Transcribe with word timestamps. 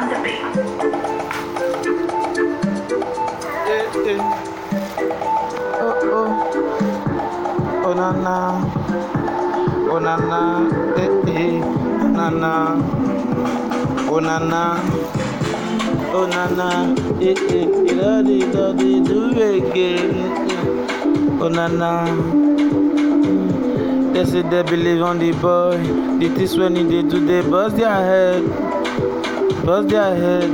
on 0.00 0.08
the 0.08 0.16
beat. 0.24 0.40
Oh, 5.82 6.08
oh. 6.12 6.50
They 24.50 24.64
believe 24.64 25.02
on 25.02 25.18
the 25.20 25.30
boy. 25.32 25.78
This 26.18 26.56
when 26.56 26.74
they 26.74 27.02
do, 27.02 27.24
they 27.24 27.40
bust 27.48 27.76
their 27.76 27.94
head. 27.94 28.42
Bust 29.64 29.88
their 29.88 30.14
head. 30.16 30.50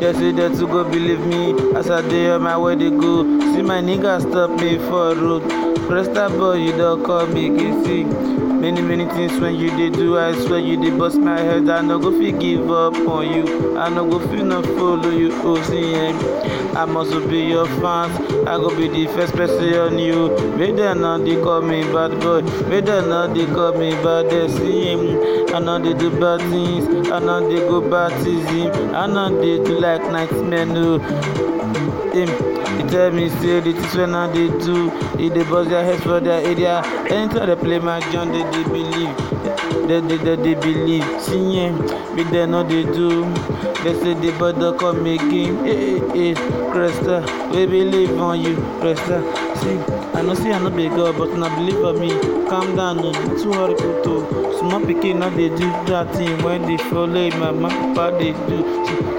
They 0.00 0.12
say 0.14 0.32
that 0.32 0.56
to 0.58 0.66
go 0.66 0.84
believe 0.84 1.20
me 1.26 1.54
as 1.76 1.90
I 1.90 2.00
dey 2.08 2.30
on 2.30 2.42
my 2.42 2.56
way 2.56 2.74
they 2.76 2.90
go. 2.90 3.22
See 3.52 3.62
my 3.62 3.80
nigga 3.82 4.20
stop 4.20 4.50
me 4.60 4.78
for 4.78 5.14
road. 5.14 5.42
Press 5.88 6.08
that 6.08 6.30
boy, 6.30 6.54
you 6.54 6.72
don't 6.72 7.04
call 7.04 7.26
me 7.26 7.50
kissy. 7.50 8.39
Many 8.60 8.82
many 8.82 9.06
things 9.06 9.40
when 9.40 9.54
you 9.54 9.70
did 9.70 9.94
do, 9.94 10.18
I 10.18 10.32
swear 10.44 10.58
you 10.58 10.76
did 10.76 10.98
bust 10.98 11.16
my 11.18 11.40
head. 11.40 11.70
I 11.70 11.80
no 11.80 11.98
go 11.98 12.10
fit 12.10 12.38
give 12.38 12.70
up 12.70 12.94
on 12.94 13.32
you. 13.32 13.78
I 13.78 13.88
no 13.88 14.06
go 14.06 14.18
fit 14.28 14.44
not 14.44 14.66
follow 14.66 15.08
you. 15.08 15.30
Oh, 15.42 15.62
see, 15.62 15.94
eh. 15.94 16.12
I 16.76 16.84
must 16.84 17.10
be 17.30 17.40
your 17.40 17.64
fans. 17.80 18.14
I 18.46 18.58
go 18.58 18.68
be 18.76 18.86
the 18.88 19.06
first 19.14 19.32
person 19.32 19.74
on 19.74 19.98
you. 19.98 20.28
Make 20.58 20.76
them 20.76 21.00
not 21.00 21.24
they 21.24 21.36
call 21.36 21.62
me 21.62 21.84
bad 21.84 22.20
boy. 22.20 22.42
Make 22.68 22.84
them 22.84 23.08
not 23.08 23.34
they 23.34 23.46
call 23.46 23.72
me 23.72 23.92
bad. 24.02 24.30
Him. 24.30 25.54
I 25.54 25.58
know 25.58 25.78
they 25.78 25.94
do 25.94 26.10
bad 26.20 26.40
things. 26.50 27.10
I 27.10 27.18
know 27.18 27.40
they 27.48 27.60
go 27.60 27.80
baptism. 27.80 28.94
I 28.94 29.06
know 29.06 29.40
they 29.40 29.56
do 29.64 29.80
like 29.80 30.02
nightmare. 30.12 30.66
No. 30.66 30.98
Him. 32.12 32.28
He 32.76 32.88
tell 32.88 33.10
me 33.10 33.30
say 33.30 33.60
the 33.60 33.72
things 33.72 33.94
when 33.96 34.14
I 34.14 34.26
they 34.26 34.48
do. 34.48 34.90
He 35.18 35.28
dey 35.28 35.44
bust 35.44 35.70
their 35.70 35.84
head 35.84 36.02
for 36.02 36.20
their 36.20 36.40
area. 36.44 36.82
Anytime 37.10 37.46
they 37.48 37.56
play 37.56 37.78
my 37.78 38.00
John, 38.12 38.32
they 38.32 38.42
they 38.50 38.64
believe. 38.64 39.16
They 39.88 40.00
they 40.00 40.16
they, 40.16 40.36
they 40.36 40.54
believe. 40.54 41.04
Him. 41.28 41.78
Make 42.16 42.30
them 42.30 42.50
know 42.52 42.62
they 42.62 42.82
do. 42.84 43.24
They 43.84 43.94
say 43.94 44.14
the 44.14 44.34
brother 44.38 44.72
come 44.76 45.06
again. 45.06 45.64
Hey, 45.64 45.98
hey, 45.98 46.34
hey. 46.34 46.34
Cresta, 46.70 47.24
we 47.52 47.66
believe 47.66 48.18
on 48.20 48.40
you. 48.40 48.56
Cresta. 48.80 49.20
See, 49.58 49.78
I 50.18 50.22
know 50.22 50.34
see 50.34 50.50
I 50.52 50.58
no 50.58 50.70
be 50.70 50.88
God, 50.88 51.16
but 51.18 51.36
na 51.36 51.48
believe 51.56 51.82
on 51.84 51.98
me. 52.00 52.10
Calm 52.48 52.76
down, 52.76 52.96
no 52.98 53.12
be 53.12 53.42
too 53.42 53.52
horrible 53.52 54.02
to. 54.04 54.58
Small 54.58 54.80
pikin 54.80 55.18
no 55.18 55.30
dey 55.30 55.48
do 55.48 55.68
that 55.90 56.14
thing 56.14 56.42
when 56.42 56.62
they 56.62 56.76
follow 56.88 57.30
my 57.30 57.50
mama 57.50 57.68
papa 57.94 58.18
dey 58.18 58.32
do. 58.48 58.58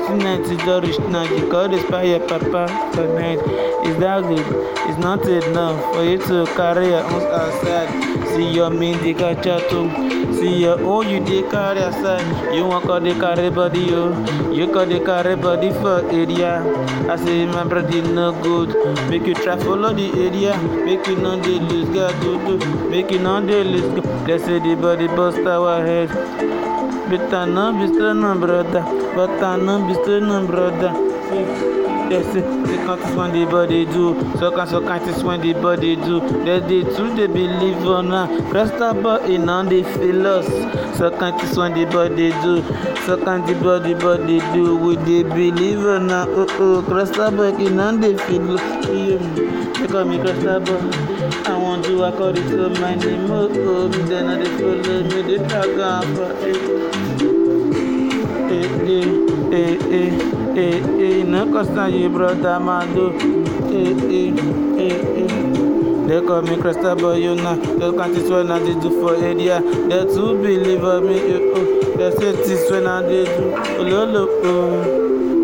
See, 0.08 0.14
night 0.24 0.42
is 0.42 0.58
don 0.66 0.84
reach 0.84 0.98
you 1.00 1.50
dey 1.90 2.10
your 2.12 2.20
papa 2.28 2.68
for 2.94 3.08
night. 3.20 3.40
Is 3.88 3.98
that 3.98 4.22
good? 4.24 4.46
It's 4.90 5.00
not 5.00 5.26
enough 5.26 5.81
for 5.94 6.04
you 6.04 6.18
to 6.18 6.46
carry 6.56 6.88
your 6.90 7.04
own 7.04 7.24
outside. 7.40 7.90
See 8.32 8.50
your 8.52 8.70
dey 8.72 9.14
catch 9.14 9.48
out 9.48 9.70
too. 9.70 9.90
See 10.36 10.62
your 10.64 10.80
own 10.82 11.10
you 11.10 11.20
dey 11.20 11.42
carry 11.50 11.80
aside. 11.82 12.26
You 12.56 12.66
wan 12.68 12.82
come 12.84 13.04
dey 13.04 13.14
carry 13.20 13.50
body 13.50 13.88
oh. 13.94 14.12
you. 14.52 14.54
You 14.60 14.68
come 14.74 14.90
dey 14.90 15.00
carry 15.00 15.36
body 15.36 15.72
for 15.72 16.00
area. 16.12 16.54
I 17.10 17.16
say 17.18 17.46
my 17.46 17.64
brother 17.64 18.02
no 18.04 18.32
good. 18.42 18.70
Make 19.10 19.26
you 19.28 19.34
try 19.36 19.58
follow 19.58 19.94
the 19.94 20.08
area. 20.28 20.58
Make 20.86 21.06
you 21.08 21.16
no 21.18 21.40
dey 21.42 21.60
lose 21.60 21.90
God 21.90 22.16
do. 22.22 22.58
Make 22.90 23.12
you 23.12 23.20
no 23.20 23.46
dey 23.46 23.64
lose 23.64 23.90
God. 24.02 24.28
They 24.28 24.38
say 24.38 24.60
the 24.60 24.76
body 24.76 25.08
bust 25.08 25.40
our 25.40 25.86
head. 25.86 26.10
But 27.10 27.34
I 27.34 27.46
no 27.46 27.74
be 27.74 27.88
still 27.94 28.14
no 28.14 28.36
brother. 28.40 28.84
But 29.16 29.44
I 29.44 29.58
no 29.58 29.86
be 29.88 29.94
still 30.02 30.22
no 30.22 30.46
brother. 30.48 31.91
They 32.12 32.22
say 32.24 32.42
they 32.42 32.76
can't 32.76 33.00
things 33.00 33.16
when 33.16 33.32
the 33.32 33.46
body 33.46 33.86
do. 33.86 34.20
So 34.38 34.52
can 34.52 34.68
so 34.68 34.82
can't 34.82 35.02
things 35.02 35.24
when 35.24 35.40
the 35.40 35.54
body 35.54 35.96
do. 35.96 36.20
They 36.44 36.60
they 36.60 36.84
too 36.94 37.16
they 37.16 37.28
believe 37.28 37.88
on 37.88 38.10
now. 38.10 38.28
Rest 38.52 38.74
about 38.74 39.30
in 39.30 39.48
on 39.48 39.70
the 39.70 39.82
feel 39.84 40.28
us. 40.28 40.46
So 40.98 41.10
can't 41.10 41.40
things 41.40 41.58
when 41.58 41.72
the 41.72 41.86
body 41.86 42.32
do. 42.44 42.64
So 43.06 43.16
can 43.16 43.46
the 43.46 43.56
body 43.64 43.94
body 43.94 44.40
do. 44.52 44.76
We 44.76 44.98
they 44.98 45.24
believe 45.24 45.86
on 45.86 46.08
now. 46.08 46.26
Oh 46.28 46.48
oh. 46.60 46.82
Rest 46.94 47.16
about 47.16 47.62
in 47.62 47.80
on 47.80 48.02
the 48.02 48.18
feel 48.28 48.56
us. 48.56 49.80
They 49.80 49.88
call 49.88 50.04
me 50.04 50.18
Cresta 50.18 51.48
I 51.48 51.58
want 51.58 51.86
to 51.86 52.04
according 52.04 52.50
to 52.50 52.70
my 52.82 52.94
name. 52.96 53.32
Oh 53.32 53.48
oh. 53.50 53.88
They 53.88 54.22
know 54.22 54.38
they 54.38 54.52
follow 54.58 55.04
me. 55.04 55.22
They 55.22 55.48
drag 55.48 55.80
on 55.80 56.16
for 56.18 56.34
it. 56.46 57.41
Eh 58.52 58.68
eh 58.86 59.08
eh 59.52 59.78
eh. 59.92 60.32
Eh, 60.54 60.84
eh, 61.00 61.24
no 61.24 61.50
costa 61.50 61.88
you 61.88 62.10
brother 62.10 62.60
Mando. 62.60 63.14
Eh, 63.72 63.96
eh, 64.10 64.34
eh, 64.78 65.24
eh. 65.24 66.08
They 66.08 66.22
call 66.28 66.42
me 66.42 66.58
Cresta 66.58 66.94
boy, 67.00 67.16
you 67.16 67.36
know. 67.36 67.56
They 67.56 67.98
can't 67.98 68.14
teach 68.14 68.30
when 68.30 68.52
I 68.52 68.60
do 68.60 68.90
for 69.00 69.16
area. 69.16 69.62
They 69.62 70.04
too 70.14 70.36
believe 70.42 70.84
on 70.84 71.08
me, 71.08 71.22
oh. 71.56 71.94
They 71.96 72.12
say 72.18 72.32
this 72.34 72.70
when 72.70 72.86
I 72.86 73.02
do. 73.02 73.26
Oh, 73.80 73.84
lo, 73.84 74.04
lo. 74.06 75.41